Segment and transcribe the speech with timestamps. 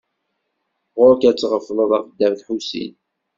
[0.97, 2.93] Ɣur-k ad tɣefleḍ ɣef Dda Lḥusin.